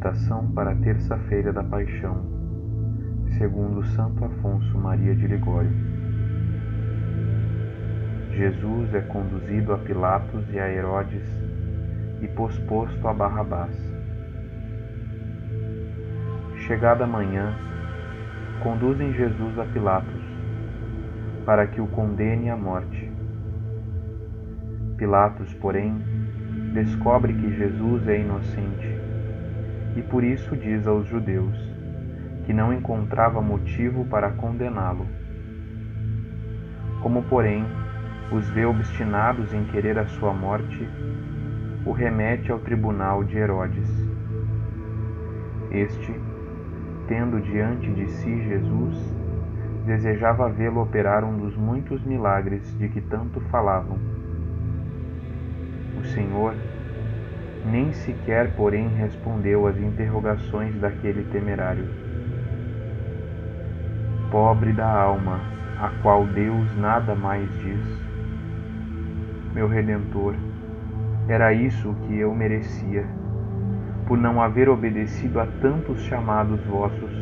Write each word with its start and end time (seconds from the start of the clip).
Meditação 0.00 0.50
para 0.52 0.70
a 0.70 0.76
terça-feira 0.76 1.52
da 1.52 1.62
Paixão, 1.62 2.24
segundo 3.36 3.84
Santo 3.88 4.24
Afonso 4.24 4.78
Maria 4.78 5.14
de 5.14 5.26
Ligório. 5.26 5.70
Jesus 8.32 8.94
é 8.94 9.02
conduzido 9.02 9.74
a 9.74 9.78
Pilatos 9.78 10.50
e 10.54 10.58
a 10.58 10.72
Herodes 10.72 11.22
e 12.22 12.28
posposto 12.28 13.06
a 13.06 13.12
Barrabás. 13.12 13.76
Chegada 16.66 17.04
a 17.04 17.06
manhã, 17.06 17.54
conduzem 18.62 19.12
Jesus 19.12 19.58
a 19.58 19.66
Pilatos, 19.66 20.22
para 21.44 21.66
que 21.66 21.78
o 21.78 21.86
condene 21.88 22.48
à 22.48 22.56
morte. 22.56 23.12
Pilatos, 24.96 25.52
porém, 25.54 25.94
descobre 26.72 27.34
que 27.34 27.54
Jesus 27.54 28.08
é 28.08 28.18
inocente 28.18 28.99
e 29.96 30.02
por 30.02 30.22
isso 30.22 30.56
diz 30.56 30.86
aos 30.86 31.06
judeus 31.06 31.56
que 32.44 32.52
não 32.52 32.72
encontrava 32.72 33.40
motivo 33.40 34.04
para 34.06 34.30
condená-lo. 34.30 35.06
Como, 37.00 37.22
porém, 37.22 37.64
os 38.32 38.48
vê 38.50 38.64
obstinados 38.64 39.52
em 39.54 39.64
querer 39.66 39.98
a 39.98 40.06
sua 40.06 40.32
morte, 40.32 40.88
o 41.84 41.92
remete 41.92 42.50
ao 42.50 42.58
tribunal 42.58 43.24
de 43.24 43.38
Herodes. 43.38 43.88
Este, 45.70 46.12
tendo 47.06 47.40
diante 47.40 47.88
de 47.92 48.08
si 48.08 48.42
Jesus, 48.42 49.16
desejava 49.86 50.48
vê-lo 50.48 50.82
operar 50.82 51.24
um 51.24 51.36
dos 51.36 51.56
muitos 51.56 52.04
milagres 52.04 52.76
de 52.78 52.88
que 52.88 53.00
tanto 53.00 53.40
falavam. 53.42 53.96
O 56.00 56.04
Senhor 56.04 56.54
nem 57.64 57.92
sequer, 57.92 58.52
porém, 58.56 58.88
respondeu 58.88 59.66
às 59.66 59.76
interrogações 59.76 60.74
daquele 60.80 61.24
temerário. 61.24 61.88
Pobre 64.30 64.72
da 64.72 64.90
alma, 64.90 65.40
a 65.78 65.88
qual 66.02 66.26
Deus 66.26 66.76
nada 66.76 67.14
mais 67.14 67.48
diz. 67.58 68.10
Meu 69.52 69.68
Redentor, 69.68 70.34
era 71.28 71.52
isso 71.52 71.94
que 72.06 72.18
eu 72.18 72.34
merecia, 72.34 73.04
por 74.06 74.16
não 74.16 74.40
haver 74.40 74.68
obedecido 74.68 75.40
a 75.40 75.46
tantos 75.60 76.00
chamados 76.02 76.60
vossos. 76.64 77.12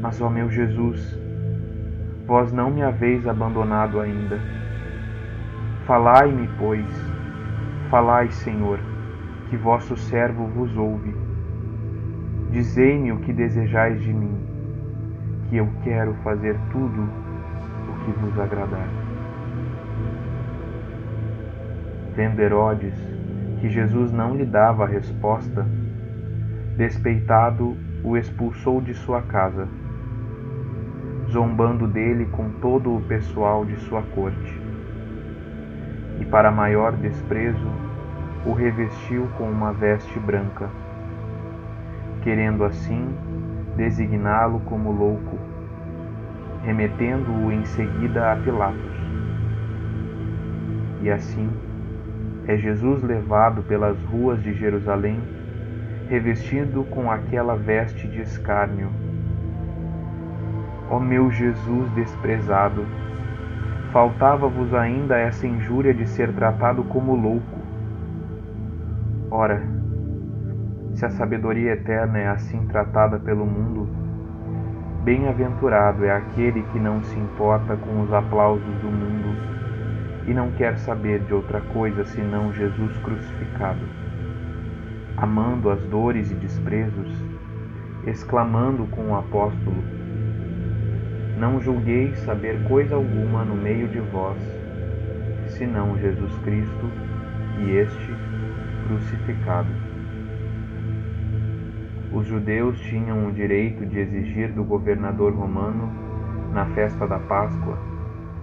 Mas, 0.00 0.20
ó 0.20 0.28
meu 0.28 0.50
Jesus, 0.50 1.18
vós 2.26 2.52
não 2.52 2.70
me 2.70 2.82
haveis 2.82 3.26
abandonado 3.26 4.00
ainda. 4.00 4.38
Falai-me, 5.86 6.48
pois, 6.58 6.86
falai, 7.90 8.30
Senhor, 8.30 8.78
que 9.52 9.56
vosso 9.58 9.94
servo 9.98 10.46
vos 10.46 10.74
ouve. 10.78 11.14
Dizei-me 12.50 13.12
o 13.12 13.18
que 13.18 13.34
desejais 13.34 14.00
de 14.00 14.10
mim, 14.10 14.34
que 15.50 15.58
eu 15.58 15.68
quero 15.84 16.14
fazer 16.24 16.56
tudo 16.70 17.02
o 17.02 18.02
que 18.02 18.18
vos 18.18 18.38
agradar. 18.38 18.88
Vendo 22.16 22.40
Herodes 22.40 22.94
que 23.60 23.68
Jesus 23.68 24.10
não 24.10 24.34
lhe 24.34 24.46
dava 24.46 24.84
a 24.84 24.88
resposta, 24.88 25.66
despeitado, 26.78 27.76
o 28.02 28.16
expulsou 28.16 28.80
de 28.80 28.94
sua 28.94 29.20
casa, 29.20 29.68
zombando 31.30 31.86
dele 31.86 32.24
com 32.32 32.48
todo 32.52 32.96
o 32.96 33.02
pessoal 33.02 33.66
de 33.66 33.76
sua 33.80 34.00
corte. 34.00 34.62
E 36.20 36.24
para 36.24 36.50
maior 36.50 36.92
desprezo, 36.92 37.91
o 38.44 38.52
revestiu 38.52 39.28
com 39.38 39.44
uma 39.44 39.72
veste 39.72 40.18
branca, 40.18 40.68
querendo 42.22 42.64
assim 42.64 43.14
designá-lo 43.76 44.60
como 44.60 44.90
louco, 44.90 45.38
remetendo-o 46.64 47.52
em 47.52 47.64
seguida 47.64 48.32
a 48.32 48.36
Pilatos. 48.36 48.96
E 51.02 51.10
assim 51.10 51.48
é 52.48 52.56
Jesus 52.56 53.02
levado 53.02 53.62
pelas 53.62 53.96
ruas 54.04 54.42
de 54.42 54.52
Jerusalém, 54.54 55.20
revestido 56.08 56.82
com 56.84 57.10
aquela 57.10 57.54
veste 57.54 58.08
de 58.08 58.22
escárnio. 58.22 58.90
Ó 60.90 60.98
meu 60.98 61.30
Jesus 61.30 61.88
desprezado, 61.92 62.84
faltava-vos 63.92 64.74
ainda 64.74 65.16
essa 65.16 65.46
injúria 65.46 65.94
de 65.94 66.06
ser 66.06 66.32
tratado 66.32 66.82
como 66.84 67.14
louco 67.14 67.61
Ora, 69.34 69.62
se 70.92 71.06
a 71.06 71.08
sabedoria 71.08 71.72
eterna 71.72 72.18
é 72.18 72.28
assim 72.28 72.66
tratada 72.66 73.18
pelo 73.18 73.46
mundo, 73.46 73.88
bem-aventurado 75.04 76.04
é 76.04 76.10
aquele 76.10 76.60
que 76.64 76.78
não 76.78 77.02
se 77.02 77.18
importa 77.18 77.74
com 77.78 78.02
os 78.02 78.12
aplausos 78.12 78.74
do 78.82 78.90
mundo 78.90 79.34
e 80.26 80.34
não 80.34 80.50
quer 80.50 80.76
saber 80.76 81.20
de 81.20 81.32
outra 81.32 81.62
coisa 81.72 82.04
senão 82.04 82.52
Jesus 82.52 82.94
crucificado, 82.98 83.80
amando 85.16 85.70
as 85.70 85.80
dores 85.84 86.30
e 86.30 86.34
desprezos, 86.34 87.10
exclamando 88.06 88.84
com 88.88 89.12
o 89.12 89.16
apóstolo: 89.16 89.82
Não 91.38 91.58
julgueis 91.58 92.18
saber 92.18 92.62
coisa 92.64 92.96
alguma 92.96 93.46
no 93.46 93.56
meio 93.56 93.88
de 93.88 93.98
vós, 93.98 94.36
senão 95.46 95.96
Jesus 95.96 96.36
Cristo 96.40 96.90
e 97.60 97.70
este 97.70 98.31
crucificado. 98.86 99.70
Os 102.12 102.26
judeus 102.26 102.78
tinham 102.80 103.26
o 103.26 103.32
direito 103.32 103.86
de 103.86 103.98
exigir 103.98 104.52
do 104.52 104.62
governador 104.62 105.32
romano, 105.32 105.90
na 106.52 106.66
festa 106.74 107.06
da 107.06 107.18
Páscoa, 107.18 107.78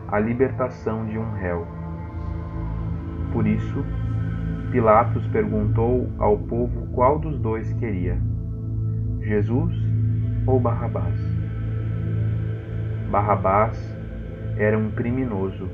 a 0.07 0.19
libertação 0.19 1.05
de 1.05 1.19
um 1.19 1.31
réu. 1.33 1.67
Por 3.31 3.45
isso, 3.45 3.85
Pilatos 4.71 5.25
perguntou 5.27 6.11
ao 6.17 6.37
povo 6.37 6.87
qual 6.93 7.19
dos 7.19 7.39
dois 7.39 7.71
queria: 7.73 8.17
Jesus 9.21 9.75
ou 10.47 10.59
Barrabás? 10.59 11.19
Barrabás 13.11 13.97
era 14.57 14.77
um 14.77 14.91
criminoso, 14.91 15.69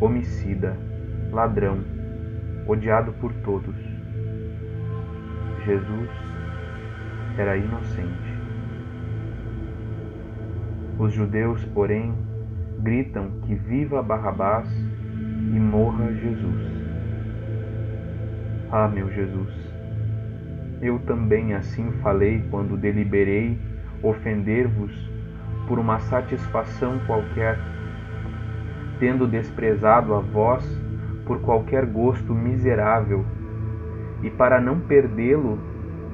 homicida, 0.00 0.76
ladrão, 1.30 1.78
odiado 2.66 3.12
por 3.12 3.32
todos. 3.44 3.93
Jesus 5.64 6.10
era 7.38 7.56
inocente. 7.56 8.34
Os 10.98 11.12
judeus, 11.12 11.64
porém, 11.66 12.14
gritam 12.80 13.30
que 13.42 13.54
viva 13.54 14.02
Barrabás 14.02 14.68
e 15.54 15.58
morra 15.58 16.12
Jesus. 16.12 16.66
Ah, 18.70 18.88
meu 18.88 19.10
Jesus, 19.10 19.50
eu 20.82 20.98
também 21.00 21.54
assim 21.54 21.90
falei 22.02 22.44
quando 22.50 22.76
deliberei 22.76 23.58
ofender-vos 24.02 24.92
por 25.66 25.78
uma 25.78 25.98
satisfação 26.00 26.98
qualquer, 27.06 27.58
tendo 28.98 29.26
desprezado 29.26 30.14
a 30.14 30.20
vós 30.20 30.62
por 31.24 31.40
qualquer 31.40 31.86
gosto 31.86 32.34
miserável 32.34 33.24
e 34.24 34.30
para 34.30 34.58
não 34.58 34.80
perdê-lo, 34.80 35.58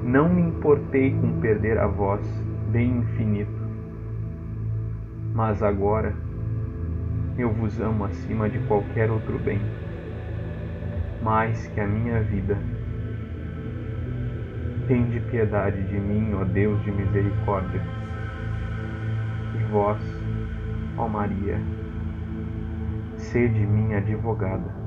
não 0.02 0.28
me 0.28 0.42
importei 0.42 1.12
com 1.12 1.40
perder 1.40 1.78
a 1.78 1.86
voz, 1.86 2.26
bem 2.72 2.98
infinito. 2.98 3.60
Mas 5.32 5.62
agora 5.62 6.12
eu 7.38 7.52
vos 7.52 7.80
amo 7.80 8.04
acima 8.04 8.50
de 8.50 8.58
qualquer 8.66 9.12
outro 9.12 9.38
bem, 9.38 9.60
mais 11.22 11.68
que 11.68 11.80
a 11.80 11.86
minha 11.86 12.20
vida. 12.22 12.58
Tende 14.88 15.20
piedade 15.30 15.80
de 15.84 16.00
mim, 16.00 16.34
ó 16.34 16.42
Deus 16.42 16.82
de 16.82 16.90
misericórdia. 16.90 17.80
E 19.54 19.70
vós, 19.70 20.02
ó 20.98 21.06
Maria, 21.06 21.60
sede 23.16 23.64
minha 23.64 23.98
advogada. 23.98 24.79